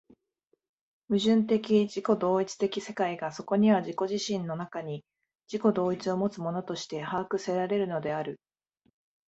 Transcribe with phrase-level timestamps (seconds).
[1.09, 5.05] 矛盾的自己同一的世界がそこには自己自身の中に
[5.47, 8.39] 自己同一をもつものとして把握せられるのである。